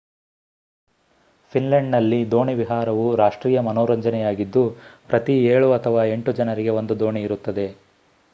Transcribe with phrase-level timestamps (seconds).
[1.51, 4.63] ಫಿನ್ಲೆಂಡ್‌ನಲ್ಲಿ ದೋಣಿ ವಿಹಾರವು ರಾಷ್ಟ್ರೀಯ ಮನೋರಂಜನೆಯಾಗಿದ್ದು
[5.07, 7.67] ಪ್ರತಿ ಏಳು ಅಥವಾ ಎಂಟು ಜನರಿಗೆ ಒಂದು ದೋಣಿ ಇರುತ್ತದೆ